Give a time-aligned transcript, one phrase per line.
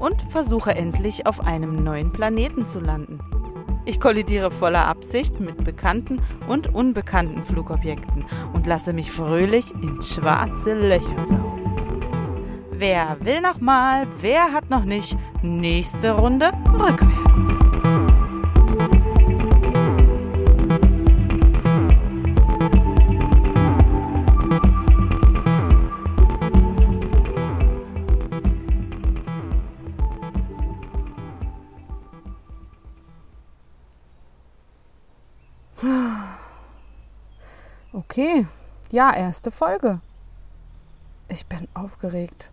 [0.00, 3.20] und versuche endlich auf einem neuen Planeten zu landen.
[3.84, 10.74] Ich kollidiere voller Absicht mit bekannten und unbekannten Flugobjekten und lasse mich fröhlich in schwarze
[10.74, 11.60] Löcher saugen.
[12.72, 14.06] Wer will noch mal?
[14.20, 15.16] Wer hat noch nicht?
[15.42, 17.59] Nächste Runde rückwärts.
[38.10, 38.44] Okay,
[38.90, 40.00] ja, erste Folge.
[41.28, 42.50] Ich bin aufgeregt.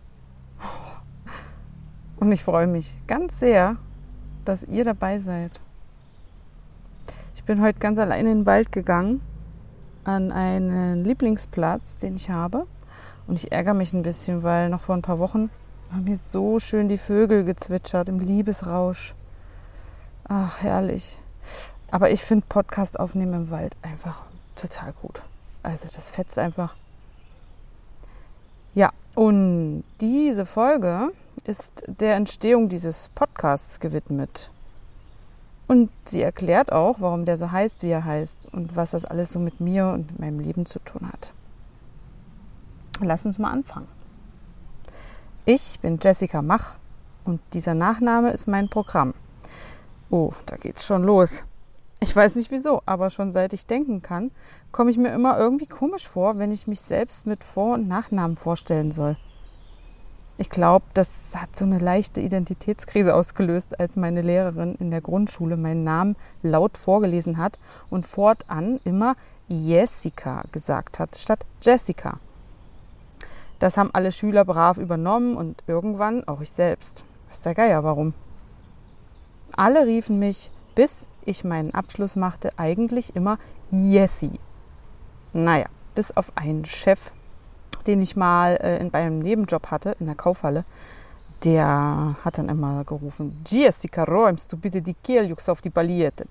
[2.20, 3.74] Und ich freue mich ganz sehr,
[4.44, 5.60] dass ihr dabei seid.
[7.34, 9.20] Ich bin heute ganz alleine in den Wald gegangen,
[10.04, 12.68] an einen Lieblingsplatz, den ich habe.
[13.26, 15.50] Und ich ärgere mich ein bisschen, weil noch vor ein paar Wochen
[15.90, 19.16] haben hier so schön die Vögel gezwitschert im Liebesrausch.
[20.22, 21.18] Ach, herrlich.
[21.90, 24.22] Aber ich finde Podcast aufnehmen im Wald einfach
[24.54, 25.20] total gut.
[25.62, 26.74] Also das fetzt einfach.
[28.74, 31.12] Ja, und diese Folge
[31.44, 34.50] ist der Entstehung dieses Podcasts gewidmet.
[35.66, 39.30] Und sie erklärt auch, warum der so heißt, wie er heißt und was das alles
[39.30, 41.34] so mit mir und mit meinem Leben zu tun hat.
[43.00, 43.86] Lass uns mal anfangen.
[45.44, 46.74] Ich bin Jessica Mach
[47.24, 49.14] und dieser Nachname ist mein Programm.
[50.10, 51.30] Oh, da geht's schon los.
[52.00, 54.30] Ich weiß nicht wieso, aber schon seit ich denken kann,
[54.70, 58.36] komme ich mir immer irgendwie komisch vor, wenn ich mich selbst mit Vor- und Nachnamen
[58.36, 59.16] vorstellen soll.
[60.40, 65.56] Ich glaube, das hat so eine leichte Identitätskrise ausgelöst, als meine Lehrerin in der Grundschule
[65.56, 66.14] meinen Namen
[66.44, 67.58] laut vorgelesen hat
[67.90, 69.14] und fortan immer
[69.48, 72.18] Jessica gesagt hat, statt Jessica.
[73.58, 77.02] Das haben alle Schüler brav übernommen und irgendwann auch ich selbst.
[77.28, 78.14] Weiß der Geier warum.
[79.56, 83.38] Alle riefen mich, bis ich meinen Abschluss machte, eigentlich immer
[83.70, 84.38] Jessie.
[85.32, 87.12] Naja, bis auf einen Chef,
[87.86, 90.64] den ich mal äh, in, bei einem Nebenjob hatte, in der Kaufhalle,
[91.44, 96.28] der hat dann immer gerufen, Jessica, räumst du bitte die Kehljux auf die Palietten.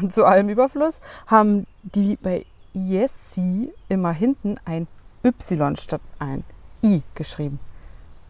[0.00, 4.88] Und zu allem Überfluss haben die bei Jessie immer hinten ein
[5.24, 6.42] Y statt ein
[6.82, 7.60] I geschrieben.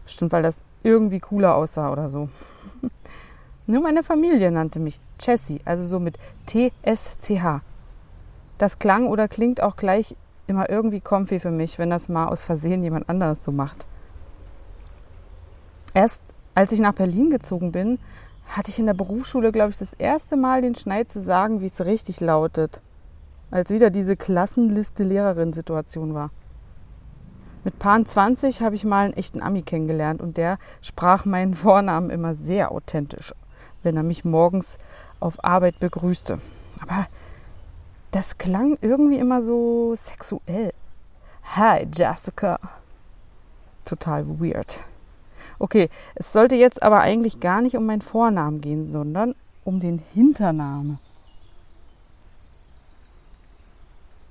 [0.03, 2.29] Bestimmt, weil das irgendwie cooler aussah oder so.
[3.67, 7.61] Nur meine Familie nannte mich Jessie, also so mit T-S-C-H.
[8.57, 10.15] Das klang oder klingt auch gleich
[10.47, 13.87] immer irgendwie comfy für mich, wenn das mal aus Versehen jemand anderes so macht.
[15.93, 16.21] Erst
[16.55, 17.99] als ich nach Berlin gezogen bin,
[18.47, 21.65] hatte ich in der Berufsschule, glaube ich, das erste Mal den Schneid zu sagen, wie
[21.65, 22.81] es richtig lautet.
[23.49, 26.29] Als wieder diese Klassenliste-Lehrerin-Situation war.
[27.63, 32.09] Mit Paar 20 habe ich mal einen echten Ami kennengelernt und der sprach meinen Vornamen
[32.09, 33.31] immer sehr authentisch
[33.83, 34.77] wenn er mich morgens
[35.23, 36.39] auf Arbeit begrüßte.
[36.81, 37.07] Aber
[38.11, 40.71] das klang irgendwie immer so sexuell.
[41.55, 42.59] Hi, Jessica.
[43.85, 44.79] Total weird.
[45.59, 50.01] Okay, es sollte jetzt aber eigentlich gar nicht um meinen Vornamen gehen, sondern um den
[50.13, 50.99] Hintername.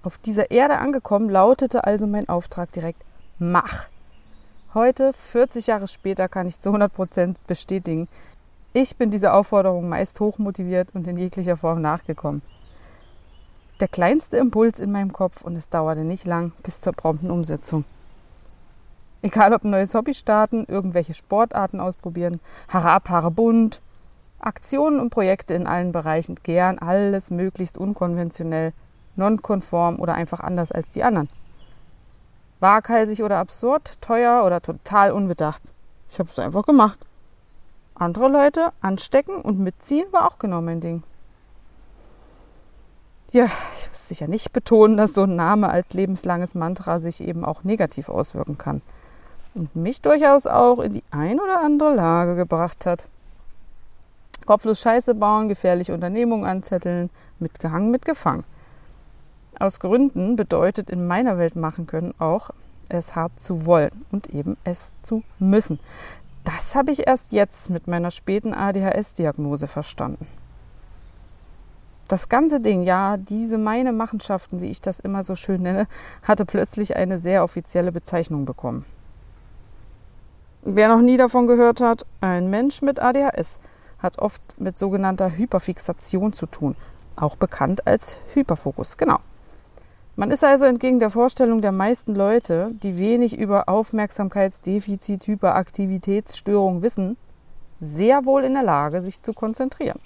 [0.02, 3.00] Auf dieser Erde angekommen, lautete also mein Auftrag direkt
[3.38, 3.86] Mach.
[4.74, 8.08] Heute, 40 Jahre später, kann ich zu 100% bestätigen,
[8.74, 12.40] ich bin dieser Aufforderung meist hochmotiviert und in jeglicher Form nachgekommen.
[13.80, 17.84] Der kleinste Impuls in meinem Kopf und es dauerte nicht lang bis zur prompten Umsetzung.
[19.20, 23.82] Egal ob ein neues Hobby starten, irgendwelche Sportarten ausprobieren, Haare ab, Haare bunt,
[24.40, 28.72] Aktionen und Projekte in allen Bereichen, gern alles möglichst unkonventionell,
[29.16, 31.28] nonkonform oder einfach anders als die anderen.
[32.60, 35.62] Waghalsig oder absurd, teuer oder total unbedacht.
[36.10, 36.98] Ich habe es einfach gemacht
[38.02, 41.02] andere Leute anstecken und mitziehen war auch genau mein Ding.
[43.32, 43.46] Ja,
[43.76, 47.64] ich muss sicher nicht betonen, dass so ein Name als lebenslanges Mantra sich eben auch
[47.64, 48.82] negativ auswirken kann
[49.54, 53.06] und mich durchaus auch in die ein oder andere Lage gebracht hat.
[54.44, 58.44] Kopflos Scheiße bauen, gefährliche Unternehmungen anzetteln, mitgehangen, mitgefangen.
[59.58, 62.50] Aus Gründen bedeutet in meiner Welt machen können auch,
[62.88, 65.78] es hart zu wollen und eben es zu müssen.
[66.44, 70.26] Das habe ich erst jetzt mit meiner späten ADHS-Diagnose verstanden.
[72.08, 75.86] Das ganze Ding, ja, diese meine Machenschaften, wie ich das immer so schön nenne,
[76.22, 78.84] hatte plötzlich eine sehr offizielle Bezeichnung bekommen.
[80.64, 83.60] Wer noch nie davon gehört hat, ein Mensch mit ADHS
[83.98, 86.76] hat oft mit sogenannter Hyperfixation zu tun,
[87.16, 88.96] auch bekannt als Hyperfokus.
[88.96, 89.18] Genau.
[90.14, 97.16] Man ist also entgegen der Vorstellung der meisten Leute, die wenig über Aufmerksamkeitsdefizit, Hyperaktivitätsstörung wissen,
[97.80, 99.98] sehr wohl in der Lage, sich zu konzentrieren.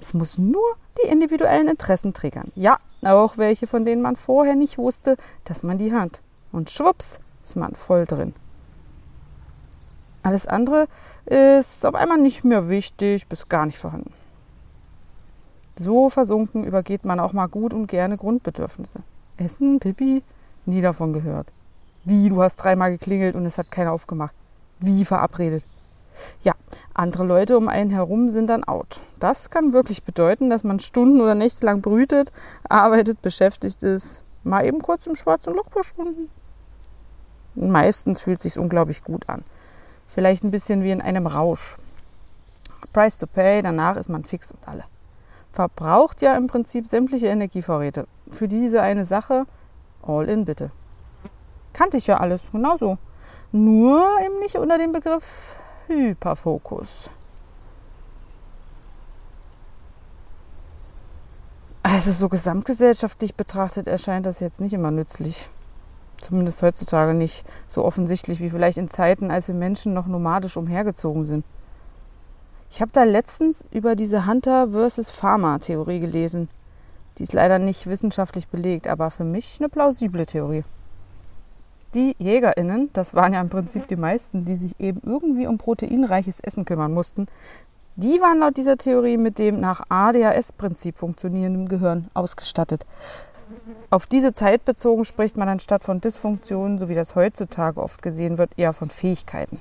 [0.00, 2.50] Es muss nur die individuellen Interessen triggern.
[2.54, 6.22] Ja, auch welche, von denen man vorher nicht wusste, dass man die hat.
[6.50, 8.34] Und schwupps ist man voll drin.
[10.22, 10.88] Alles andere
[11.26, 14.12] ist auf einmal nicht mehr wichtig bis gar nicht vorhanden.
[15.80, 19.00] So versunken übergeht man auch mal gut und gerne Grundbedürfnisse.
[19.38, 20.22] Essen, Pipi,
[20.66, 21.46] nie davon gehört.
[22.04, 24.36] Wie, du hast dreimal geklingelt und es hat keiner aufgemacht.
[24.78, 25.64] Wie verabredet.
[26.42, 26.52] Ja,
[26.92, 29.00] andere Leute um einen herum sind dann out.
[29.20, 32.30] Das kann wirklich bedeuten, dass man Stunden oder Nächte lang brütet,
[32.68, 36.28] arbeitet, beschäftigt ist, mal eben kurz im schwarzen Loch verschwunden.
[37.54, 39.44] Meistens fühlt sich unglaublich gut an.
[40.08, 41.78] Vielleicht ein bisschen wie in einem Rausch.
[42.92, 44.84] Price to pay, danach ist man fix und alle
[45.52, 48.06] verbraucht ja im Prinzip sämtliche Energievorräte.
[48.30, 49.46] Für diese eine Sache
[50.02, 50.70] all in bitte.
[51.72, 52.96] Kannte ich ja alles, genauso.
[53.52, 55.56] Nur eben nicht unter dem Begriff
[55.88, 57.10] Hyperfokus.
[61.82, 65.48] Also so gesamtgesellschaftlich betrachtet erscheint das jetzt nicht immer nützlich.
[66.20, 71.24] Zumindest heutzutage nicht so offensichtlich wie vielleicht in Zeiten, als wir Menschen noch nomadisch umhergezogen
[71.24, 71.44] sind.
[72.72, 76.48] Ich habe da letztens über diese Hunter versus Pharma Theorie gelesen.
[77.18, 80.62] Die ist leider nicht wissenschaftlich belegt, aber für mich eine plausible Theorie.
[81.94, 86.38] Die JägerInnen, das waren ja im Prinzip die meisten, die sich eben irgendwie um proteinreiches
[86.38, 87.26] Essen kümmern mussten,
[87.96, 92.86] die waren laut dieser Theorie mit dem nach ADHS-Prinzip funktionierenden Gehirn ausgestattet.
[93.90, 98.38] Auf diese Zeit bezogen spricht man anstatt von Dysfunktionen, so wie das heutzutage oft gesehen
[98.38, 99.58] wird, eher von Fähigkeiten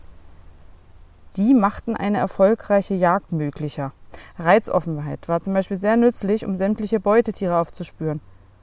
[1.40, 3.92] die machten eine erfolgreiche Jagd möglicher.
[4.38, 8.20] Reizoffenheit war zum Beispiel sehr nützlich, um sämtliche Beutetiere aufzuspüren.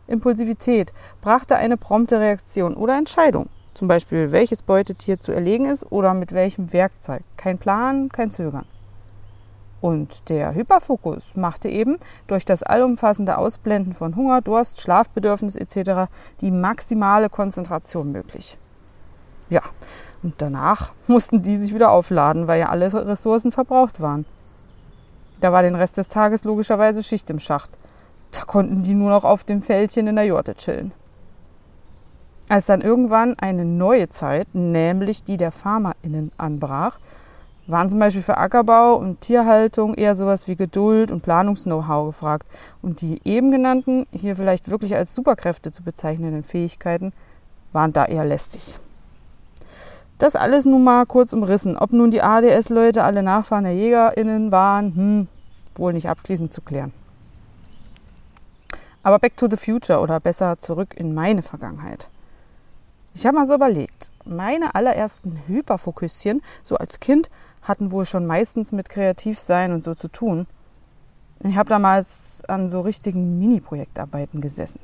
[0.06, 0.92] Impulsivität
[1.22, 6.32] brachte eine prompte Reaktion oder Entscheidung, zum Beispiel welches Beutetier zu erlegen ist oder mit
[6.32, 7.22] welchem Werkzeug.
[7.38, 8.66] Kein Plan, kein Zögern.
[9.80, 11.96] Und der Hyperfokus machte eben
[12.26, 16.10] durch das allumfassende Ausblenden von Hunger, Durst, Schlafbedürfnis etc.
[16.42, 18.58] die maximale Konzentration möglich.
[19.48, 19.62] Ja,
[20.22, 24.24] und danach mussten die sich wieder aufladen, weil ja alle Ressourcen verbraucht waren.
[25.40, 27.70] Da war den Rest des Tages logischerweise Schicht im Schacht.
[28.32, 30.92] Da konnten die nur noch auf dem Feldchen in der Jurte chillen.
[32.48, 36.98] Als dann irgendwann eine neue Zeit, nämlich die der FarmerInnen, anbrach,
[37.66, 42.46] waren zum Beispiel für Ackerbau und Tierhaltung eher sowas wie Geduld und Planungs-Know-how gefragt.
[42.82, 47.12] Und die eben genannten, hier vielleicht wirklich als Superkräfte zu bezeichnenden Fähigkeiten,
[47.72, 48.76] waren da eher lästig.
[50.18, 51.76] Das alles nun mal kurz umrissen.
[51.76, 55.28] Ob nun die ADS-Leute alle Nachfahren der JägerInnen waren, hm,
[55.74, 56.92] wohl nicht abschließend zu klären.
[59.02, 62.08] Aber back to the future oder besser zurück in meine Vergangenheit.
[63.14, 67.30] Ich habe mal so überlegt, meine allerersten Hyperfokusschen, so als Kind,
[67.62, 70.46] hatten wohl schon meistens mit Kreativsein und so zu tun.
[71.40, 74.80] Ich habe damals an so richtigen Mini-Projektarbeiten gesessen.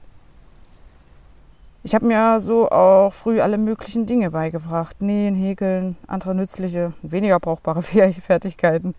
[1.84, 5.02] Ich habe mir so auch früh alle möglichen Dinge beigebracht.
[5.02, 8.94] Nähen, häkeln, andere nützliche, weniger brauchbare Fertigkeiten.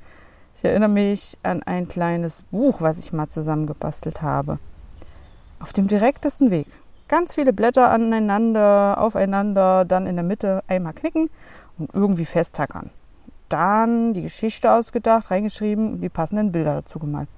[0.53, 4.59] Ich erinnere mich an ein kleines Buch, was ich mal zusammengebastelt habe.
[5.61, 6.67] Auf dem direktesten Weg.
[7.07, 11.29] Ganz viele Blätter aneinander, aufeinander, dann in der Mitte einmal knicken
[11.77, 12.89] und irgendwie festtackern.
[13.47, 17.29] Dann die Geschichte ausgedacht, reingeschrieben und die passenden Bilder dazu gemalt.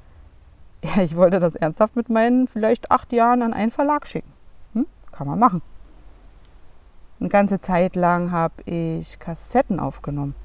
[0.83, 4.34] Ja, ich wollte das ernsthaft mit meinen vielleicht acht Jahren an einen Verlag schicken
[5.15, 5.61] kann man machen.
[7.19, 10.35] Eine ganze Zeit lang habe ich Kassetten aufgenommen.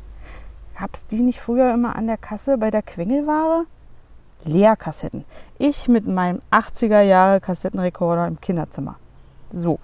[0.78, 3.64] Gab es die nicht früher immer an der Kasse bei der Quengelware?
[4.44, 5.24] Leerkassetten.
[5.58, 8.96] Ich mit meinem 80er Jahre Kassettenrekorder im Kinderzimmer.
[9.52, 9.78] So,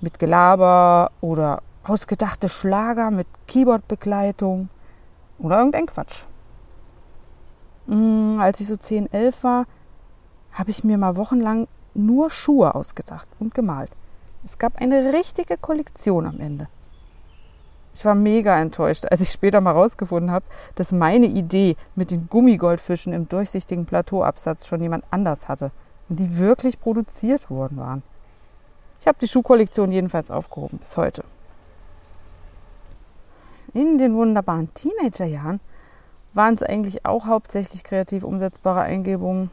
[0.00, 4.68] mit Gelaber oder ausgedachte Schlager mit Keyboardbegleitung
[5.38, 6.26] oder irgendein Quatsch.
[7.88, 9.66] Hm, als ich so 10, 11 war,
[10.52, 13.90] habe ich mir mal wochenlang nur Schuhe ausgedacht und gemalt.
[14.44, 16.68] Es gab eine richtige Kollektion am Ende.
[17.94, 20.44] Ich war mega enttäuscht, als ich später mal rausgefunden habe,
[20.76, 25.72] dass meine Idee mit den Gummigoldfischen im durchsichtigen Plateauabsatz schon jemand anders hatte
[26.08, 28.02] und die wirklich produziert worden waren.
[29.00, 31.24] Ich habe die Schuhkollektion jedenfalls aufgehoben bis heute.
[33.74, 35.60] in den wunderbaren Teenagerjahren
[36.34, 39.50] waren es eigentlich auch hauptsächlich kreativ umsetzbare Eingebungen.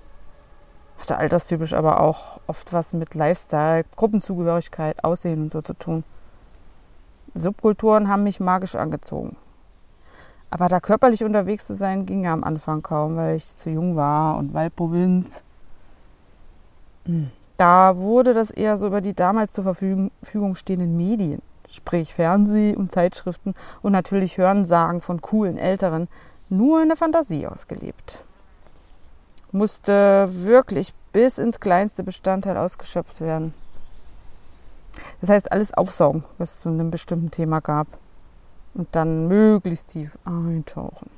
[1.00, 6.04] Hatte alterstypisch aber auch oft was mit Lifestyle, Gruppenzugehörigkeit, Aussehen und so zu tun.
[7.34, 9.36] Subkulturen haben mich magisch angezogen.
[10.50, 13.98] Aber da körperlich unterwegs zu sein, ging ja am Anfang kaum, weil ich zu jung
[13.98, 15.44] war und Waldprovinz.
[17.58, 22.92] Da wurde das eher so über die damals zur Verfügung stehenden Medien, sprich Fernseh und
[22.92, 26.08] Zeitschriften und natürlich Hörensagen von coolen Älteren,
[26.50, 28.24] nur in der Fantasie ausgelebt.
[29.56, 33.54] Musste wirklich bis ins kleinste Bestandteil ausgeschöpft werden.
[35.22, 37.88] Das heißt, alles aufsaugen, was es zu einem bestimmten Thema gab.
[38.74, 41.10] Und dann möglichst tief eintauchen.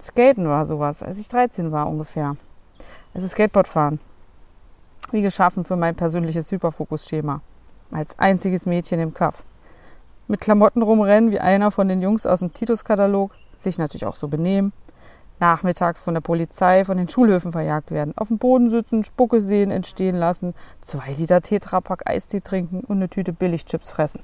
[0.00, 2.36] Skaten war sowas, als ich 13 war ungefähr.
[3.14, 4.00] Also Skateboard fahren.
[5.12, 7.40] Wie geschaffen für mein persönliches Hyperfokus-Schema.
[7.92, 9.44] Als einziges Mädchen im Kaff.
[10.26, 14.26] Mit Klamotten rumrennen wie einer von den Jungs aus dem Titus-Katalog, sich natürlich auch so
[14.26, 14.72] benehmen.
[15.38, 19.70] Nachmittags von der Polizei von den Schulhöfen verjagt werden, auf dem Boden sitzen, Spucke sehen,
[19.70, 24.22] entstehen lassen, zwei Liter Tetrapack Eistee trinken und eine Tüte Billigchips fressen.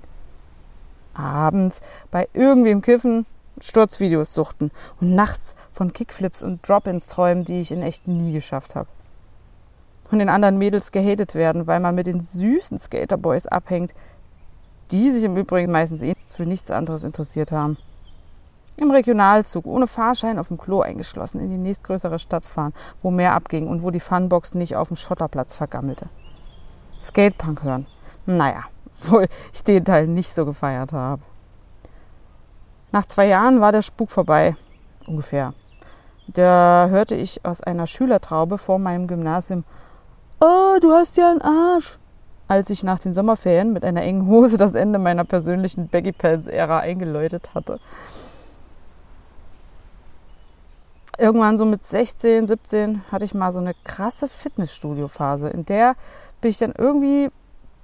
[1.15, 3.27] Abends bei irgendwem kiffen,
[3.61, 8.75] Sturzvideos suchten und nachts von Kickflips und Drop-ins träumen, die ich in echt nie geschafft
[8.75, 8.89] habe
[10.13, 13.95] von den anderen Mädels gehatet werden, weil man mit den süßen Skaterboys abhängt,
[14.91, 17.79] die sich im Übrigen meistens eh für nichts anderes interessiert haben.
[18.77, 23.35] Im Regionalzug, ohne Fahrschein auf dem Klo eingeschlossen, in die nächstgrößere Stadt fahren, wo mehr
[23.35, 26.09] abging und wo die Funbox nicht auf dem Schotterplatz vergammelte.
[27.01, 27.87] Skatepunk hören.
[28.27, 28.65] Naja,
[29.03, 31.23] obwohl ich den Teil nicht so gefeiert habe.
[32.93, 34.57] Nach zwei Jahren war der Spuk vorbei,
[35.07, 35.55] ungefähr.
[36.29, 39.65] Da hörte ich aus einer Schülertraube vor meinem Gymnasium
[40.41, 41.99] Oh, du hast ja einen Arsch.
[42.49, 46.49] Als ich nach den Sommerferien mit einer engen Hose das Ende meiner persönlichen Baggy Pants
[46.49, 47.79] Ära eingeläutet hatte.
[51.19, 55.95] Irgendwann so mit 16, 17 hatte ich mal so eine krasse Fitnessstudio-Phase, in der
[56.41, 57.29] bin ich dann irgendwie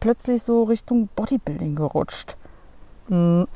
[0.00, 2.36] plötzlich so Richtung Bodybuilding gerutscht.
[3.08, 3.46] Hm,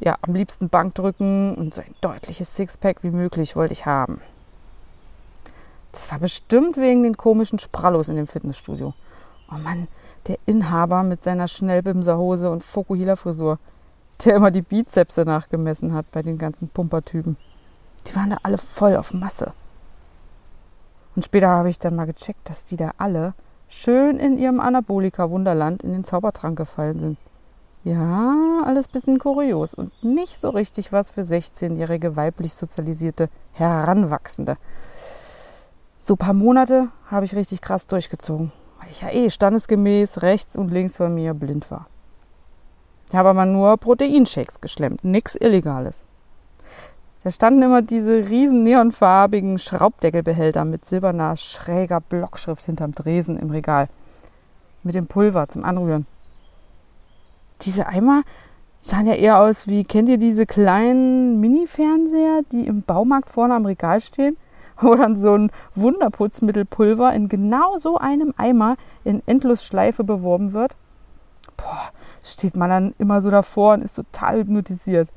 [0.00, 4.20] ja, am liebsten Bankdrücken und so ein deutliches Sixpack wie möglich wollte ich haben.
[5.92, 8.94] Das war bestimmt wegen den komischen Sprallos in dem Fitnessstudio.
[9.50, 9.88] Oh Mann,
[10.26, 13.58] der Inhaber mit seiner Schnellbimserhose und Fokuhila-Frisur,
[14.24, 17.36] der immer die Bizepse nachgemessen hat bei den ganzen Pumpertypen.
[18.06, 19.52] Die waren da alle voll auf Masse.
[21.16, 23.34] Und später habe ich dann mal gecheckt, dass die da alle
[23.68, 27.18] schön in ihrem Anabolika-Wunderland in den Zaubertrank gefallen sind.
[27.84, 34.56] Ja, alles bisschen kurios und nicht so richtig was für 16-jährige weiblich sozialisierte Heranwachsende
[36.04, 40.54] so ein paar Monate habe ich richtig krass durchgezogen, weil ich ja eh standesgemäß rechts
[40.54, 41.86] und links von mir blind war.
[43.08, 46.02] Ich habe aber nur Proteinshakes geschlemmt, nichts Illegales.
[47.24, 53.88] Da standen immer diese riesen neonfarbigen Schraubdeckelbehälter mit silberner, schräger Blockschrift hinterm Dresen im Regal.
[54.82, 56.06] Mit dem Pulver zum Anrühren.
[57.62, 58.22] Diese Eimer
[58.76, 63.64] sahen ja eher aus wie, kennt ihr diese kleinen Mini-Fernseher, die im Baumarkt vorne am
[63.64, 64.36] Regal stehen?
[64.80, 70.74] wo dann so ein Wunderputzmittelpulver in genau so einem Eimer in Endlosschleife beworben wird.
[71.56, 71.90] Boah,
[72.22, 75.10] steht man dann immer so davor und ist total hypnotisiert.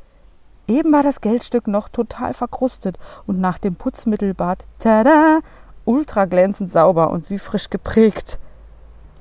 [0.67, 5.39] Eben war das Geldstück noch total verkrustet und nach dem Putzmittelbad, tada,
[5.85, 8.39] ultra glänzend sauber und wie frisch geprägt.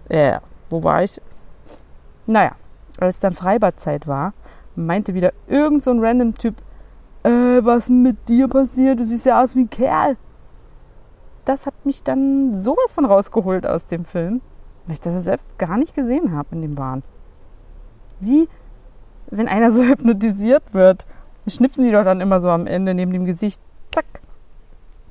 [0.08, 1.20] Äh, wo war ich?
[2.26, 2.52] Naja,
[2.98, 4.32] als dann Freibadzeit war,
[4.74, 6.56] meinte wieder irgend so ein random Typ,
[7.22, 8.98] äh, was mit dir passiert?
[8.98, 10.16] Du siehst ja aus wie ein Kerl
[11.46, 14.42] das hat mich dann sowas von rausgeholt aus dem Film,
[14.84, 17.02] weil ich das selbst gar nicht gesehen habe in dem Bahn.
[18.20, 18.48] Wie,
[19.30, 21.06] wenn einer so hypnotisiert wird,
[21.48, 23.60] schnipsen die doch dann immer so am Ende neben dem Gesicht,
[23.92, 24.06] zack.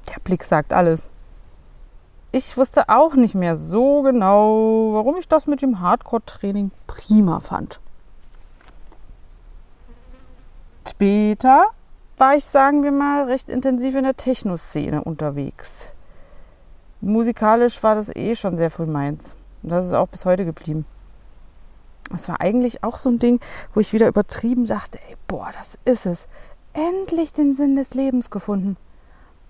[0.10, 1.10] Der Blick sagt alles.
[2.32, 7.80] Ich wusste auch nicht mehr so genau, warum ich das mit dem Hardcore-Training prima fand.
[10.88, 11.65] Später
[12.18, 15.92] war ich, sagen wir mal, recht intensiv in der Techno-Szene unterwegs
[17.06, 19.36] musikalisch war das eh schon sehr früh meins.
[19.63, 20.86] Und das ist auch bis heute geblieben.
[22.13, 23.39] Es war eigentlich auch so ein Ding,
[23.74, 26.27] wo ich wieder übertrieben dachte, ey, boah, das ist es.
[26.74, 28.77] Endlich den Sinn des Lebens gefunden.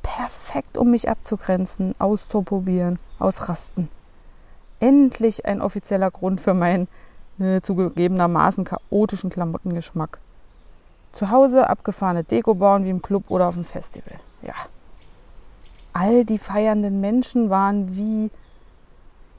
[0.02, 3.90] Perfekt, um mich abzugrenzen, auszuprobieren, ausrasten.
[4.80, 6.88] Endlich ein offizieller Grund für meinen
[7.40, 10.20] äh, zugegebenermaßen chaotischen Klamottengeschmack.
[11.12, 14.20] Zu Hause abgefahrene Deko bauen wie im Club oder auf dem Festival.
[14.42, 14.54] Ja,
[15.96, 18.30] all die feiernden Menschen waren wie,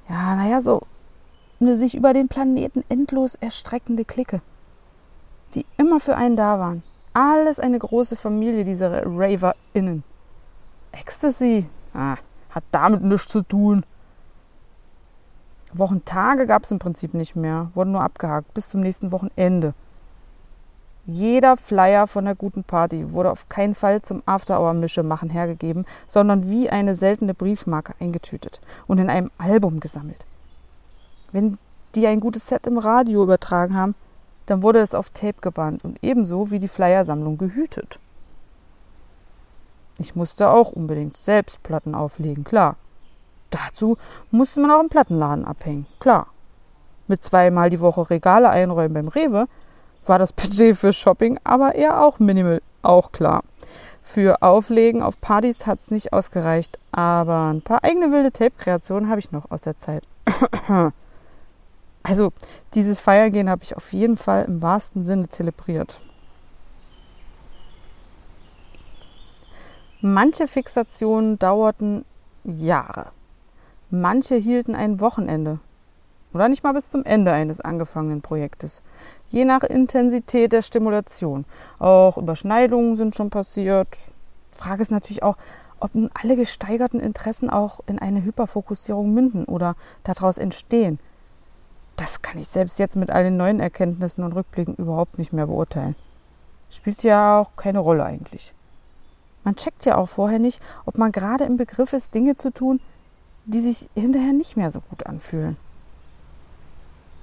[0.08, 0.82] ja, naja, so
[1.60, 4.40] eine sich über den Planeten endlos erstreckende Clique.
[5.54, 6.82] die immer für einen da waren.
[7.14, 10.02] Alles eine große Familie, diese RaverInnen.
[10.92, 12.16] Ecstasy, ah,
[12.50, 13.84] hat damit nichts zu tun.
[15.72, 19.74] Wochentage gab es im Prinzip nicht mehr, wurden nur abgehakt bis zum nächsten Wochenende.
[21.06, 26.68] Jeder Flyer von der guten Party wurde auf keinen Fall zum After-Hour-Mische-Machen hergegeben, sondern wie
[26.68, 30.26] eine seltene Briefmarke eingetütet und in einem Album gesammelt.
[31.32, 31.58] Wenn
[31.94, 33.94] die ein gutes Set im Radio übertragen haben,
[34.46, 37.98] dann wurde es auf Tape gebannt und ebenso wie die Flyersammlung gehütet.
[39.98, 42.76] Ich musste auch unbedingt selbst Platten auflegen, klar.
[43.50, 43.96] Dazu
[44.30, 46.28] musste man auch im Plattenladen abhängen, klar.
[47.08, 49.46] Mit zweimal die Woche Regale einräumen beim Rewe
[50.04, 53.42] war das Budget für Shopping aber eher auch minimal, auch klar.
[54.02, 59.18] Für Auflegen auf Partys hat es nicht ausgereicht, aber ein paar eigene wilde Tape-Kreationen habe
[59.18, 60.04] ich noch aus der Zeit.
[62.06, 62.32] Also
[62.74, 66.00] dieses Feiergehen habe ich auf jeden Fall im wahrsten Sinne zelebriert.
[70.00, 72.04] Manche Fixationen dauerten
[72.44, 73.06] Jahre.
[73.90, 75.58] Manche hielten ein Wochenende
[76.32, 78.82] oder nicht mal bis zum Ende eines angefangenen Projektes,
[79.30, 81.44] je nach Intensität der Stimulation.
[81.80, 83.88] Auch Überschneidungen sind schon passiert.
[84.54, 85.36] Frage ist natürlich auch,
[85.80, 91.00] ob nun alle gesteigerten Interessen auch in eine Hyperfokussierung münden oder daraus entstehen.
[91.96, 95.46] Das kann ich selbst jetzt mit all den neuen Erkenntnissen und Rückblicken überhaupt nicht mehr
[95.46, 95.96] beurteilen.
[96.70, 98.54] Spielt ja auch keine Rolle eigentlich.
[99.44, 102.80] Man checkt ja auch vorher nicht, ob man gerade im Begriff ist, Dinge zu tun,
[103.46, 105.56] die sich hinterher nicht mehr so gut anfühlen.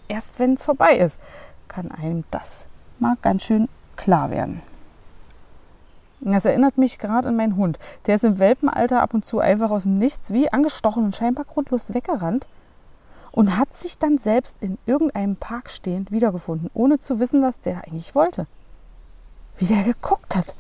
[0.08, 1.20] Erst wenn es vorbei ist,
[1.68, 2.66] kann einem das
[3.00, 4.62] mal ganz schön klar werden.
[6.22, 7.78] Das erinnert mich gerade an meinen Hund.
[8.06, 11.46] Der ist im Welpenalter ab und zu einfach aus dem Nichts wie angestochen und scheinbar
[11.46, 12.48] grundlos weggerannt
[13.34, 17.84] und hat sich dann selbst in irgendeinem Park stehend wiedergefunden, ohne zu wissen, was der
[17.84, 18.46] eigentlich wollte.
[19.58, 20.56] Wie der geguckt hat.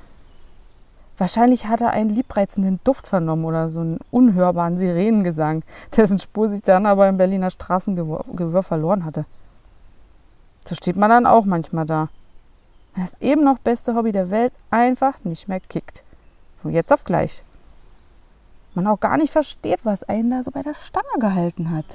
[1.20, 5.62] Wahrscheinlich hat er einen liebreizenden Duft vernommen oder so einen unhörbaren Sirenengesang,
[5.96, 9.26] dessen Spur sich dann aber im Berliner Straßengewirr verloren hatte.
[10.66, 12.10] So steht man dann auch manchmal da.
[12.96, 16.04] Das eben noch beste Hobby der Welt einfach nicht mehr kickt.
[16.58, 17.42] Von jetzt auf gleich.
[18.74, 21.86] Man auch gar nicht versteht, was einen da so bei der Stange gehalten hat.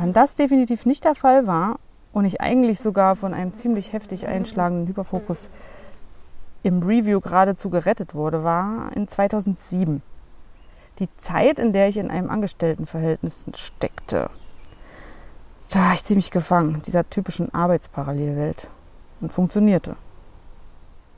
[0.00, 1.80] Wenn das definitiv nicht der Fall war
[2.12, 5.50] und ich eigentlich sogar von einem ziemlich heftig einschlagenden Hyperfokus
[6.62, 10.00] im Review geradezu gerettet wurde, war in 2007.
[11.00, 14.30] Die Zeit, in der ich in einem Angestelltenverhältnis steckte.
[15.68, 18.70] Da war ich ziemlich gefangen, dieser typischen Arbeitsparallelwelt.
[19.20, 19.96] Und funktionierte.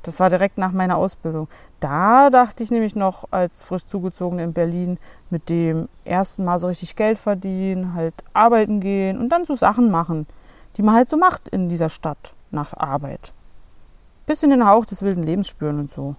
[0.02, 1.48] Das war direkt nach meiner Ausbildung.
[1.80, 4.98] Da dachte ich nämlich noch als frisch zugezogene in Berlin
[5.30, 9.90] mit dem ersten Mal so richtig Geld verdienen, halt arbeiten gehen und dann so Sachen
[9.90, 10.26] machen,
[10.76, 13.32] die man halt so macht in dieser Stadt nach Arbeit
[14.30, 16.14] bisschen den Hauch des wilden Lebens spüren und so.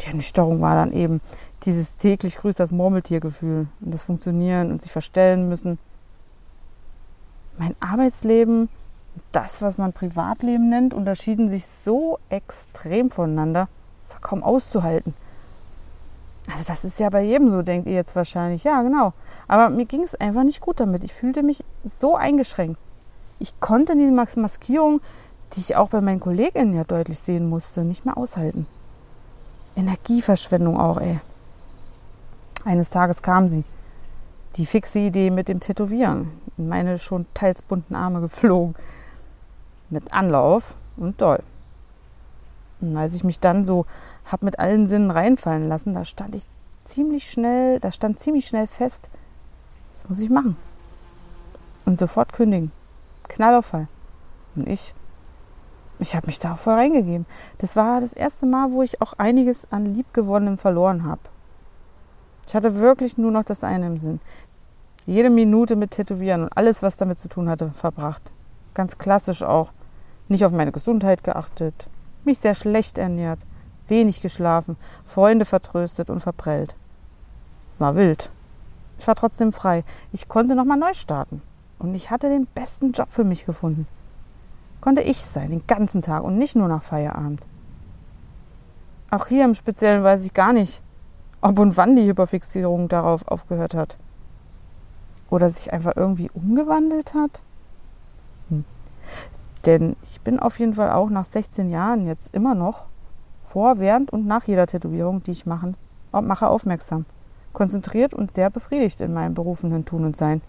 [0.00, 1.20] Die Ernüchterung war dann eben
[1.62, 5.78] dieses täglich grüßt das Murmeltiergefühl und das Funktionieren und sich verstellen müssen.
[7.56, 13.68] Mein Arbeitsleben und das, was man Privatleben nennt, unterschieden sich so extrem voneinander,
[14.06, 15.14] das war kaum auszuhalten.
[16.50, 18.62] Also das ist ja bei jedem so, denkt ihr jetzt wahrscheinlich.
[18.64, 19.12] Ja, genau.
[19.48, 21.02] Aber mir ging es einfach nicht gut damit.
[21.02, 21.64] Ich fühlte mich
[21.98, 22.78] so eingeschränkt.
[23.40, 25.00] Ich konnte diese Maskierung
[25.54, 28.66] die ich auch bei meinen Kolleginnen ja deutlich sehen musste, nicht mehr aushalten.
[29.76, 31.20] Energieverschwendung auch, ey.
[32.64, 33.64] Eines Tages kam sie,
[34.56, 38.74] die fixe Idee mit dem Tätowieren, in meine schon teils bunten Arme geflogen,
[39.90, 41.40] mit Anlauf und doll.
[42.80, 43.86] Und als ich mich dann so
[44.24, 46.46] hab mit allen Sinnen reinfallen lassen, da stand ich
[46.84, 49.08] ziemlich schnell, da stand ziemlich schnell fest,
[49.92, 50.56] das muss ich machen.
[51.84, 52.72] Und sofort kündigen.
[53.28, 53.88] Knallauffall.
[54.56, 54.94] Und ich
[55.98, 57.26] ich habe mich da voll reingegeben.
[57.58, 61.20] Das war das erste Mal, wo ich auch einiges an Liebgewonnenem verloren habe.
[62.46, 64.20] Ich hatte wirklich nur noch das eine im Sinn.
[65.06, 68.32] Jede Minute mit Tätowieren und alles, was damit zu tun hatte, verbracht.
[68.74, 69.70] Ganz klassisch auch.
[70.28, 71.86] Nicht auf meine Gesundheit geachtet,
[72.26, 73.38] mich sehr schlecht ernährt,
[73.88, 76.76] wenig geschlafen, Freunde vertröstet und verprellt.
[77.78, 78.30] War wild.
[78.98, 79.84] Ich war trotzdem frei.
[80.12, 81.42] Ich konnte nochmal neu starten.
[81.78, 83.86] Und ich hatte den besten Job für mich gefunden
[84.86, 87.40] konnte ich sein, den ganzen Tag und nicht nur nach Feierabend.
[89.10, 90.80] Auch hier im Speziellen weiß ich gar nicht,
[91.40, 93.96] ob und wann die Hyperfixierung darauf aufgehört hat.
[95.28, 97.42] Oder sich einfach irgendwie umgewandelt hat.
[99.66, 102.86] Denn ich bin auf jeden Fall auch nach 16 Jahren jetzt immer noch
[103.42, 105.74] vor, während und nach jeder Tätowierung, die ich mache,
[106.12, 107.04] mache aufmerksam,
[107.52, 110.40] konzentriert und sehr befriedigt in meinem berufenen Tun und Sein.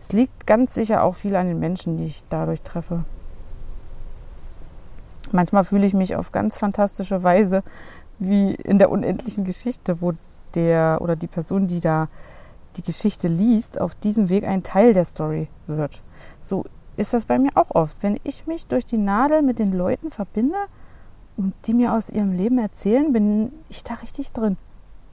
[0.00, 3.04] Es liegt ganz sicher auch viel an den Menschen, die ich dadurch treffe.
[5.30, 7.62] Manchmal fühle ich mich auf ganz fantastische Weise
[8.18, 10.12] wie in der unendlichen Geschichte, wo
[10.54, 12.08] der oder die Person, die da
[12.76, 16.02] die Geschichte liest, auf diesem Weg ein Teil der Story wird.
[16.40, 16.64] So
[16.98, 18.02] ist das bei mir auch oft.
[18.02, 20.58] Wenn ich mich durch die Nadel mit den Leuten verbinde
[21.36, 24.56] und die mir aus ihrem Leben erzählen, bin ich da richtig drin.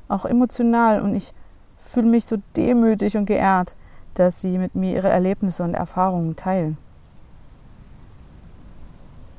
[0.07, 1.01] Auch emotional.
[1.01, 1.33] Und ich
[1.77, 3.75] fühle mich so demütig und geehrt,
[4.15, 6.77] dass sie mit mir ihre Erlebnisse und Erfahrungen teilen.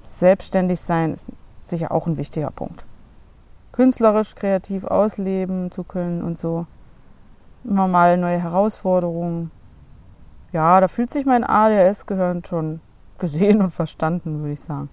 [0.04, 1.26] Selbstständig sein ist
[1.64, 2.84] sicher auch ein wichtiger Punkt.
[3.72, 6.66] Künstlerisch, kreativ ausleben zu können und so.
[7.64, 9.50] Immer mal neue Herausforderungen.
[10.52, 12.80] Ja, da fühlt sich mein ADHS-Gehirn schon
[13.18, 14.88] gesehen und verstanden, würde ich sagen.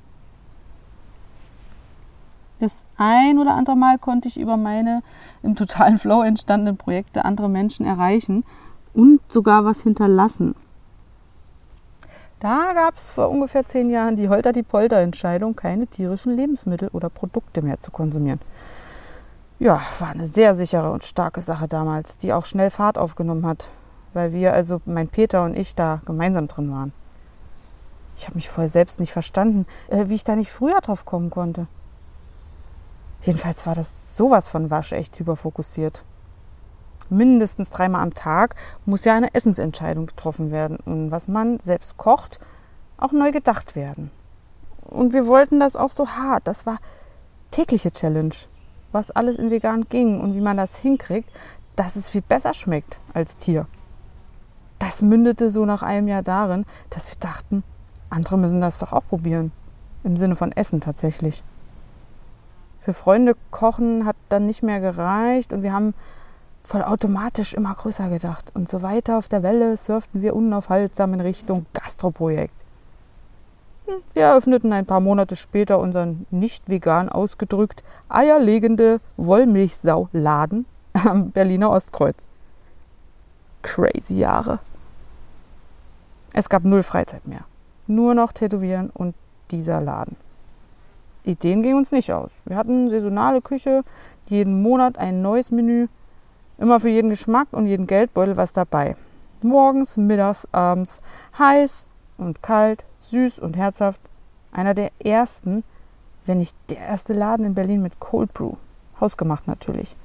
[2.59, 5.01] Das ein oder andere Mal konnte ich über meine
[5.41, 8.45] im totalen Flow entstandenen Projekte andere Menschen erreichen
[8.93, 10.55] und sogar was hinterlassen.
[12.39, 17.79] Da gab es vor ungefähr zehn Jahren die Holter-die-Polter-Entscheidung, keine tierischen Lebensmittel oder Produkte mehr
[17.79, 18.39] zu konsumieren.
[19.59, 23.69] Ja, war eine sehr sichere und starke Sache damals, die auch schnell Fahrt aufgenommen hat,
[24.13, 26.93] weil wir, also mein Peter und ich, da gemeinsam drin waren.
[28.17, 31.29] Ich habe mich vorher selbst nicht verstanden, äh, wie ich da nicht früher drauf kommen
[31.29, 31.67] konnte.
[33.21, 36.03] Jedenfalls war das sowas von waschecht hyperfokussiert
[37.09, 40.77] mindestens dreimal am Tag muss ja eine Essensentscheidung getroffen werden.
[40.77, 42.39] Und was man selbst kocht,
[42.97, 44.11] auch neu gedacht werden.
[44.81, 46.47] Und wir wollten das auch so hart.
[46.47, 46.79] Das war
[47.51, 48.33] tägliche Challenge,
[48.91, 51.29] was alles in vegan ging und wie man das hinkriegt,
[51.75, 53.67] dass es viel besser schmeckt als Tier.
[54.85, 57.63] Das mündete so nach einem Jahr darin, dass wir dachten,
[58.09, 59.53] andere müssen das doch auch probieren.
[60.03, 61.41] Im Sinne von Essen tatsächlich.
[62.81, 65.93] Für Freunde kochen hat dann nicht mehr gereicht und wir haben
[66.65, 68.51] voll automatisch immer größer gedacht.
[68.55, 72.61] Und so weiter auf der Welle surften wir unaufhaltsam in Richtung Gastroprojekt.
[73.87, 80.65] Hm, wir eröffneten ein paar Monate später unseren nicht vegan ausgedrückt eierlegende Wollmilchsau-Laden
[81.05, 82.17] am Berliner Ostkreuz.
[83.61, 84.59] Crazy Jahre.
[86.33, 87.45] Es gab null Freizeit mehr.
[87.87, 89.15] Nur noch Tätowieren und
[89.51, 90.17] dieser Laden.
[91.23, 92.33] Ideen gingen uns nicht aus.
[92.45, 93.83] Wir hatten saisonale Küche,
[94.27, 95.87] jeden Monat ein neues Menü,
[96.57, 98.95] Immer für jeden Geschmack und jeden Geldbeutel was dabei.
[99.41, 101.01] Morgens, mittags, abends,
[101.37, 101.85] heiß
[102.17, 103.99] und kalt, süß und herzhaft.
[104.51, 105.63] Einer der ersten,
[106.25, 108.53] wenn nicht der erste Laden in Berlin mit Cold Brew.
[109.01, 109.97] Hausgemacht natürlich.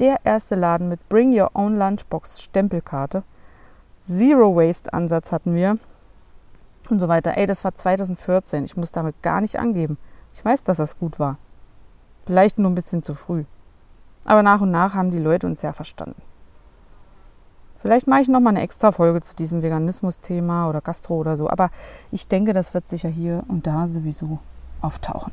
[0.00, 3.22] Der erste Laden mit Bring Your Own Lunchbox Stempelkarte.
[4.08, 5.76] Zero Waste Ansatz hatten wir.
[6.88, 7.36] Und so weiter.
[7.36, 8.64] Ey, das war 2014.
[8.64, 9.98] Ich muss damit gar nicht angeben.
[10.32, 11.36] Ich weiß, dass das gut war.
[12.24, 13.44] Vielleicht nur ein bisschen zu früh.
[14.24, 16.22] Aber nach und nach haben die Leute uns ja verstanden.
[17.80, 21.50] Vielleicht mache ich nochmal eine extra Folge zu diesem Veganismus-Thema oder Gastro oder so.
[21.50, 21.68] Aber
[22.10, 24.38] ich denke, das wird sicher hier und da sowieso
[24.80, 25.32] auftauchen.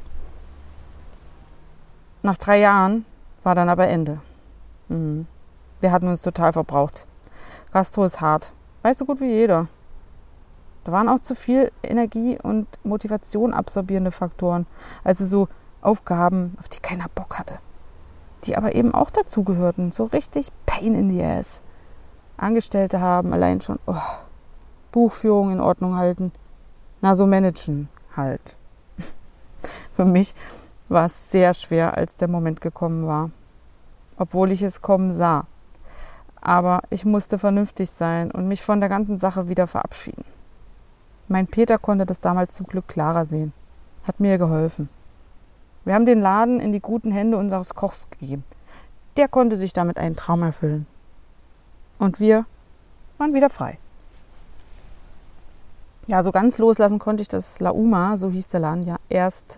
[2.23, 3.05] Nach drei Jahren
[3.43, 4.19] war dann aber Ende.
[4.89, 5.27] Mhm.
[5.79, 7.05] Wir hatten uns total verbraucht.
[7.71, 8.51] Gastro ist hart.
[8.85, 9.67] Weißt du gut wie jeder.
[10.83, 14.67] Da waren auch zu viel Energie und Motivation absorbierende Faktoren.
[15.03, 15.47] Also so
[15.81, 17.59] Aufgaben, auf die keiner Bock hatte
[18.45, 19.91] die aber eben auch dazugehörten.
[19.91, 21.61] So richtig Pain in the Ass.
[22.37, 23.95] Angestellte haben allein schon oh,
[24.91, 26.31] Buchführung in Ordnung halten.
[27.01, 28.57] Na, so managen halt.
[29.93, 30.35] Für mich
[30.89, 33.31] war es sehr schwer, als der Moment gekommen war.
[34.17, 35.47] Obwohl ich es kommen sah.
[36.45, 40.23] Aber ich musste vernünftig sein und mich von der ganzen Sache wieder verabschieden.
[41.27, 43.51] Mein Peter konnte das damals zum Glück klarer sehen.
[44.03, 44.87] Hat mir geholfen.
[45.85, 48.43] Wir haben den Laden in die guten Hände unseres Kochs gegeben.
[49.17, 50.85] Der konnte sich damit einen Traum erfüllen.
[51.97, 52.45] Und wir
[53.17, 53.79] waren wieder frei.
[56.05, 59.57] Ja, so ganz loslassen konnte ich das Lauma, so hieß der Laden ja, erst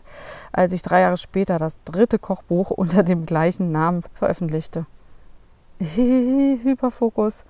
[0.54, 4.86] als ich drei Jahre später das dritte Kochbuch unter dem gleichen Namen veröffentlichte.
[6.64, 7.44] Hyperfokus.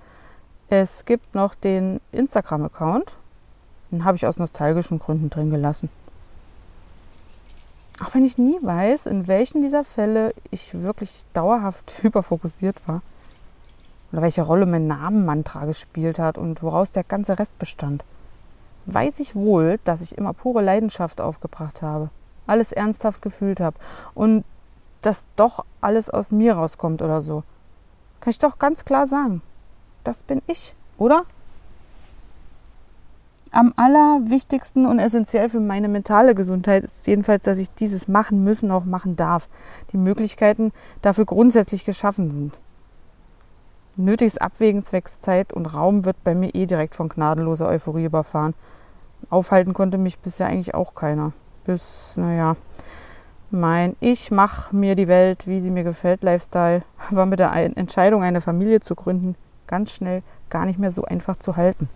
[0.68, 3.16] Es gibt noch den Instagram-Account.
[3.90, 5.88] Den habe ich aus nostalgischen Gründen drin gelassen.
[8.04, 13.00] Auch wenn ich nie weiß, in welchen dieser Fälle ich wirklich dauerhaft hyperfokussiert war.
[14.12, 18.04] Oder welche Rolle mein Namenmantra gespielt hat und woraus der ganze Rest bestand.
[18.84, 22.10] Weiß ich wohl, dass ich immer pure Leidenschaft aufgebracht habe,
[22.46, 23.76] alles ernsthaft gefühlt habe
[24.14, 24.44] und
[25.02, 27.42] dass doch alles aus mir rauskommt oder so.
[28.20, 29.42] Kann ich doch ganz klar sagen.
[30.04, 31.24] Das bin ich, oder?
[33.50, 38.70] am allerwichtigsten und essentiell für meine mentale Gesundheit ist jedenfalls, dass ich dieses machen müssen
[38.70, 39.48] auch machen darf.
[39.92, 42.58] Die Möglichkeiten dafür grundsätzlich geschaffen sind.
[43.96, 48.54] Nötiges Abwägen zwecks Zeit und Raum wird bei mir eh direkt von gnadenloser Euphorie überfahren.
[49.30, 51.32] Aufhalten konnte mich bisher eigentlich auch keiner.
[51.64, 52.56] Bis, naja,
[53.50, 58.22] mein Ich mach mir die Welt, wie sie mir gefällt, Lifestyle war mit der Entscheidung,
[58.22, 61.88] eine Familie zu gründen, ganz schnell gar nicht mehr so einfach zu halten.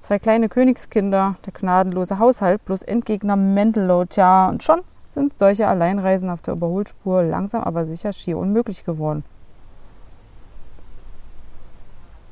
[0.00, 5.66] Zwei kleine Königskinder, der gnadenlose Haushalt plus Endgegner Mental Load, ja, und schon sind solche
[5.66, 9.24] Alleinreisen auf der Überholspur langsam aber sicher schier unmöglich geworden.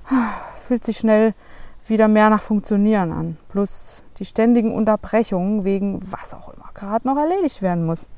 [0.67, 1.35] Fühlt sich schnell
[1.89, 3.37] wieder mehr nach Funktionieren an.
[3.49, 8.09] Plus die ständigen Unterbrechungen wegen was auch immer gerade noch erledigt werden muss.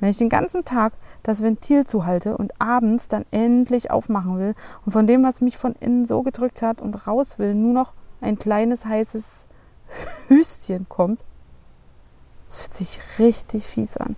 [0.00, 4.54] Wenn ich den ganzen Tag das Ventil zuhalte und abends dann endlich aufmachen will
[4.86, 7.92] und von dem, was mich von innen so gedrückt hat und raus will, nur noch
[8.20, 9.46] ein kleines heißes
[10.28, 11.20] Hüstchen kommt,
[12.48, 14.16] das fühlt sich richtig fies an.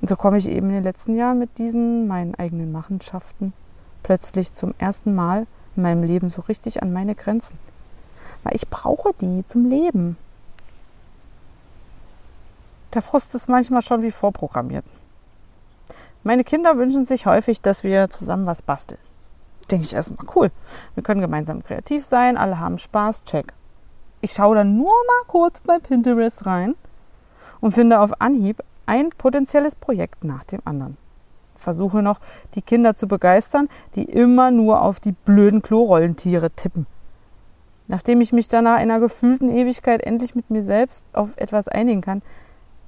[0.00, 3.52] Und so komme ich eben in den letzten Jahren mit diesen meinen eigenen Machenschaften
[4.02, 7.58] plötzlich zum ersten Mal in meinem Leben so richtig an meine Grenzen.
[8.42, 10.16] Weil ich brauche die zum Leben.
[12.92, 14.84] Der Frust ist manchmal schon wie vorprogrammiert.
[16.22, 19.00] Meine Kinder wünschen sich häufig, dass wir zusammen was basteln.
[19.70, 20.50] Denke ich erstmal, cool.
[20.94, 23.52] Wir können gemeinsam kreativ sein, alle haben Spaß, check.
[24.20, 26.76] Ich schaue dann nur mal kurz bei Pinterest rein
[27.60, 30.96] und finde auf Anhieb ein potenzielles Projekt nach dem anderen
[31.56, 32.20] versuche noch,
[32.54, 36.86] die Kinder zu begeistern, die immer nur auf die blöden Klorollentiere tippen.
[37.86, 42.00] Nachdem ich mich dann nach einer gefühlten Ewigkeit endlich mit mir selbst auf etwas einigen
[42.00, 42.22] kann,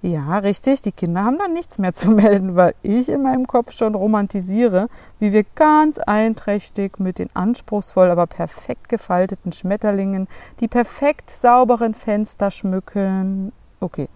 [0.02, 3.72] ja, richtig, die Kinder haben dann nichts mehr zu melden, weil ich in meinem Kopf
[3.72, 10.28] schon romantisiere, wie wir ganz einträchtig mit den anspruchsvoll, aber perfekt gefalteten Schmetterlingen
[10.60, 13.52] die perfekt sauberen Fenster schmücken.
[13.80, 14.08] Okay,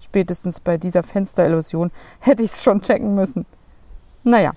[0.00, 1.90] spätestens bei dieser Fensterillusion
[2.20, 3.44] hätte ich es schon checken müssen.
[4.24, 4.52] Naja,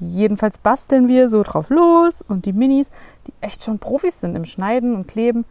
[0.00, 2.90] jedenfalls basteln wir so drauf los und die Minis,
[3.26, 5.44] die echt schon Profis sind im Schneiden und Kleben,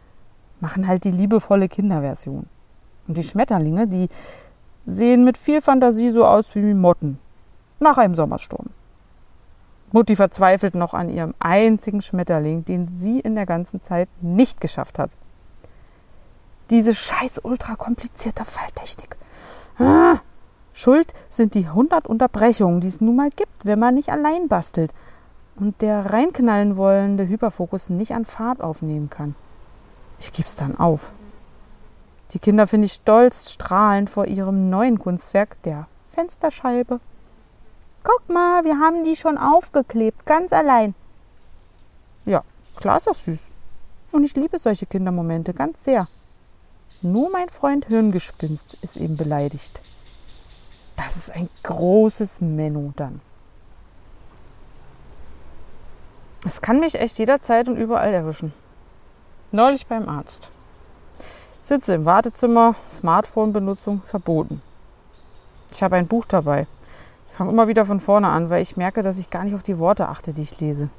[0.60, 2.46] machen halt die liebevolle Kinderversion.
[3.06, 4.08] Und die Schmetterlinge, die
[4.86, 7.18] sehen mit viel Fantasie so aus wie Motten
[7.80, 8.66] nach einem Sommersturm.
[9.92, 14.98] Mutti verzweifelt noch an ihrem einzigen Schmetterling, den sie in der ganzen Zeit nicht geschafft
[14.98, 15.10] hat.
[16.70, 19.16] Diese scheiß ultra komplizierte Falltechnik.
[19.78, 20.18] Ah,
[20.74, 24.92] Schuld sind die 100 Unterbrechungen, die es nun mal gibt, wenn man nicht allein bastelt
[25.56, 29.36] und der reinknallen wollende Hyperfokus nicht an Fahrt aufnehmen kann.
[30.18, 31.12] Ich gib's dann auf.
[32.32, 36.98] Die Kinder finde ich stolz strahlend vor ihrem neuen Kunstwerk, der Fensterscheibe.
[38.02, 40.96] Guck mal, wir haben die schon aufgeklebt, ganz allein.
[42.26, 42.42] Ja,
[42.74, 43.40] klar ist das süß.
[44.10, 46.08] Und ich liebe solche Kindermomente ganz sehr.
[47.00, 49.80] Nur mein Freund Hirngespinst ist eben beleidigt.
[50.96, 53.20] Das ist ein großes Menno dann.
[56.46, 58.52] Es kann mich echt jederzeit und überall erwischen.
[59.50, 60.48] Neulich beim Arzt.
[61.62, 64.60] Sitze im Wartezimmer, Smartphone-Benutzung verboten.
[65.70, 66.66] Ich habe ein Buch dabei.
[67.30, 69.62] Ich fange immer wieder von vorne an, weil ich merke, dass ich gar nicht auf
[69.62, 70.90] die Worte achte, die ich lese.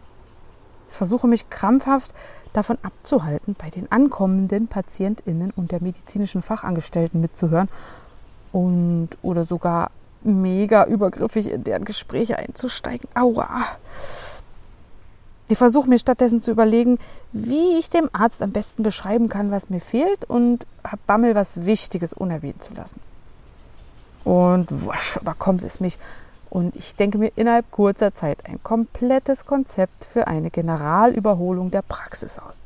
[0.90, 2.14] Ich versuche mich krampfhaft
[2.52, 7.70] davon abzuhalten, bei den ankommenden PatientInnen und der medizinischen Fachangestellten mitzuhören
[8.56, 9.92] und oder sogar
[10.24, 13.10] mega übergriffig in deren Gespräche einzusteigen.
[13.14, 13.66] Aua.
[15.50, 16.98] Ich versuche mir stattdessen zu überlegen,
[17.34, 21.66] wie ich dem Arzt am besten beschreiben kann, was mir fehlt und habe Bammel, was
[21.66, 23.02] Wichtiges unerwähnt zu lassen.
[24.24, 26.00] Und wusch, überkommt es mich.
[26.50, 32.40] Und ich denke mir innerhalb kurzer Zeit ein komplettes Konzept für eine Generalüberholung der Praxis
[32.40, 32.65] aus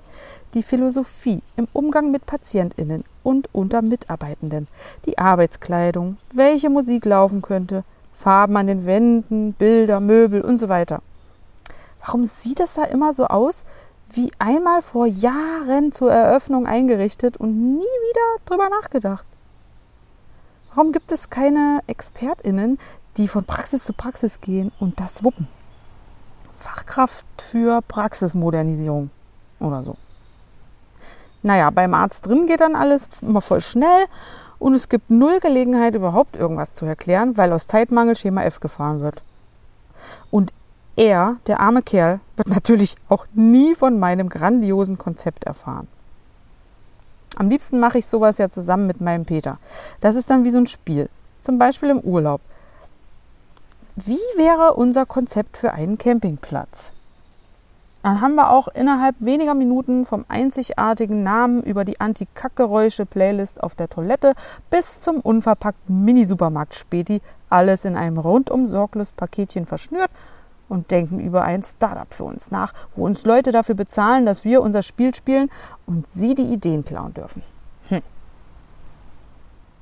[0.54, 4.68] die Philosophie im Umgang mit Patientinnen und unter Mitarbeitenden,
[5.06, 7.84] die Arbeitskleidung, welche Musik laufen könnte,
[8.14, 11.02] Farben an den Wänden, Bilder, Möbel und so weiter.
[12.06, 13.64] Warum sieht das da immer so aus,
[14.12, 19.24] wie einmal vor Jahren zur Eröffnung eingerichtet und nie wieder drüber nachgedacht?
[20.74, 22.80] Warum gibt es keine Expertinnen,
[23.18, 25.48] die von Praxis zu Praxis gehen und das wuppen?
[26.54, 29.10] Fachkraft für Praxismodernisierung
[29.60, 29.96] oder so.
[31.42, 34.06] Naja, beim Arzt drin geht dann alles immer voll schnell
[34.60, 39.02] und es gibt null Gelegenheit, überhaupt irgendwas zu erklären, weil aus Zeitmangel Schema F gefahren
[39.02, 39.24] wird.
[40.32, 40.54] Und
[40.98, 45.88] er, der arme Kerl, wird natürlich auch nie von meinem grandiosen Konzept erfahren.
[47.38, 49.60] Am liebsten mache ich sowas ja zusammen mit meinem Peter.
[50.02, 51.10] Das ist dann wie so ein Spiel.
[51.42, 52.42] Zum Beispiel im Urlaub.
[53.96, 56.92] Wie wäre unser Konzept für einen Campingplatz?
[58.02, 63.90] Dann haben wir auch innerhalb weniger Minuten vom einzigartigen Namen über die Anti-Kackgeräusche-Playlist auf der
[63.90, 64.36] Toilette
[64.70, 70.10] bis zum unverpackten Mini-Supermarkt Späti alles in einem rundum sorglos Paketchen verschnürt
[70.70, 74.62] und denken über ein Startup für uns nach, wo uns Leute dafür bezahlen, dass wir
[74.62, 75.50] unser Spiel spielen
[75.86, 77.44] und sie die Ideen klauen dürfen.
[77.90, 78.02] Hm.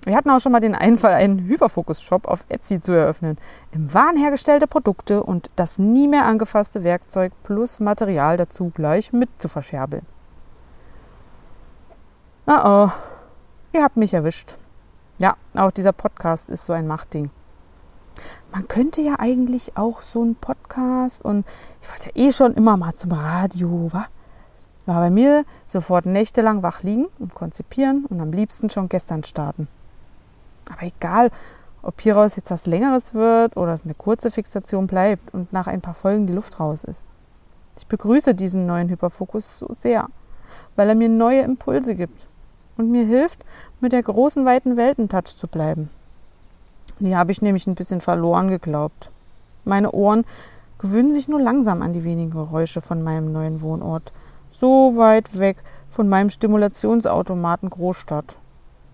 [0.08, 3.38] Wir hatten auch schon mal den Einfall, einen Hyperfokus-Shop auf Etsy zu eröffnen.
[3.74, 9.30] Im Wahn hergestellte Produkte und das nie mehr angefasste Werkzeug plus Material dazu gleich mit
[9.38, 10.06] zu verscherbeln.
[12.46, 12.92] Oh oh,
[13.74, 14.56] ihr habt mich erwischt.
[15.18, 17.30] Ja, auch dieser Podcast ist so ein Machtding.
[18.54, 21.46] Man könnte ja eigentlich auch so einen Podcast und
[21.82, 24.06] ich wollte ja eh schon immer mal zum Radio, wa?
[24.86, 29.68] War bei mir sofort nächtelang wach liegen und konzipieren und am liebsten schon gestern starten.
[30.70, 31.32] Aber egal,
[31.82, 35.82] ob hieraus jetzt was Längeres wird oder es eine kurze Fixation bleibt und nach ein
[35.82, 37.06] paar Folgen die Luft raus ist.
[37.78, 40.08] Ich begrüße diesen neuen Hyperfokus so sehr,
[40.76, 42.28] weil er mir neue Impulse gibt
[42.78, 43.46] und mir hilft,
[43.80, 45.90] mit der großen, weiten Welt in Touch zu bleiben.
[47.00, 49.12] Die habe ich nämlich ein bisschen verloren geglaubt.
[49.66, 50.26] Meine Ohren
[50.80, 54.12] gewöhnen sich nur langsam an die wenigen Geräusche von meinem neuen Wohnort,
[54.50, 55.58] so weit weg
[55.90, 58.40] von meinem Stimulationsautomaten Großstadt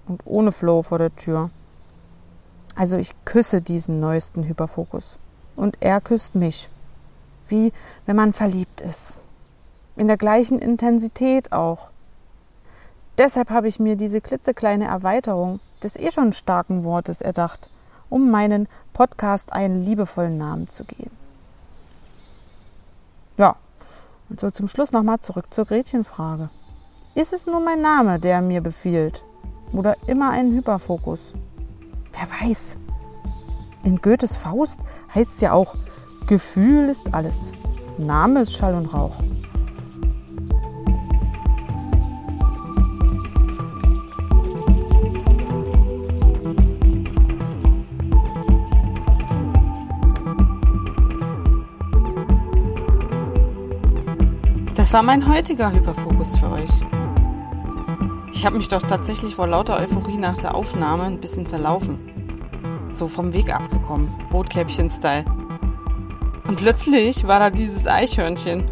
[0.08, 1.50] und ohne Flow vor der Tür.
[2.76, 5.18] Also ich küsse diesen neuesten Hyperfokus
[5.56, 6.70] und er küsst mich,
[7.48, 7.72] wie
[8.06, 9.22] wenn man verliebt ist.
[9.96, 11.90] In der gleichen Intensität auch.
[13.18, 17.70] Deshalb habe ich mir diese klitzekleine Erweiterung des eh schon starken Wortes erdacht,
[18.10, 21.12] um meinen Podcast einen liebevollen Namen zu geben.
[23.38, 23.56] Ja,
[24.30, 26.50] und so zum Schluss nochmal zurück zur Gretchenfrage.
[27.14, 29.24] Ist es nur mein Name, der mir befiehlt?
[29.72, 31.36] Oder immer ein Hyperfokus?
[32.14, 32.78] Wer weiß.
[33.84, 34.80] In Goethes Faust
[35.14, 35.76] heißt es ja auch,
[36.28, 37.52] Gefühl ist alles.
[37.98, 39.18] Name ist Schall und Rauch.
[54.76, 56.72] Das war mein heutiger Hyperfokus für euch.
[58.34, 62.00] Ich habe mich doch tatsächlich vor lauter Euphorie nach der Aufnahme ein bisschen verlaufen.
[62.90, 65.24] So vom Weg abgekommen, Bootkäppchen-Style.
[66.48, 68.64] Und plötzlich war da dieses Eichhörnchen.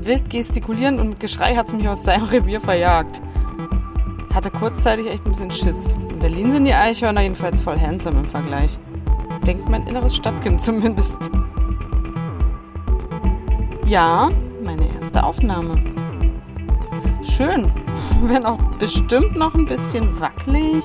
[0.00, 3.22] Wild gestikulierend und mit Geschrei hat es mich aus seinem Revier verjagt.
[4.34, 5.94] Hatte kurzzeitig echt ein bisschen Schiss.
[6.08, 8.80] In Berlin sind die Eichhörner jedenfalls voll handsome im Vergleich.
[9.46, 11.18] Denkt mein inneres Stadtkind zumindest.
[13.86, 14.30] Ja,
[14.62, 15.99] meine erste Aufnahme.
[17.22, 17.70] Schön,
[18.24, 20.84] wenn auch bestimmt noch ein bisschen wackelig.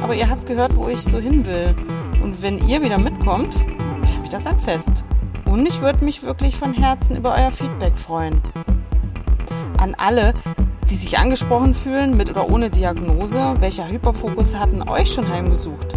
[0.00, 1.74] Aber ihr habt gehört, wo ich so hin will.
[2.22, 5.04] Und wenn ihr wieder mitkommt, wäre mich das ein Fest.
[5.46, 8.40] Und ich würde mich wirklich von Herzen über euer Feedback freuen.
[9.78, 10.34] An alle,
[10.88, 15.94] die sich angesprochen fühlen, mit oder ohne Diagnose, welcher Hyperfokus hatten euch schon heimgesucht?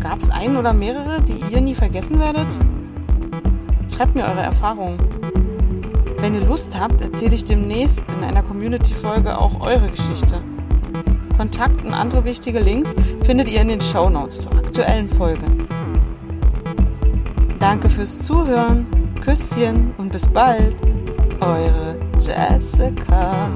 [0.00, 2.48] Gab es einen oder mehrere, die ihr nie vergessen werdet?
[3.94, 4.98] Schreibt mir eure Erfahrungen.
[6.18, 10.40] Wenn ihr Lust habt, erzähle ich demnächst in einer Community-Folge auch eure Geschichte.
[11.36, 15.44] Kontakt und andere wichtige Links findet ihr in den Show Notes zur aktuellen Folge.
[17.58, 18.86] Danke fürs Zuhören,
[19.20, 20.76] Küsschen und bis bald,
[21.40, 23.50] eure Jessica.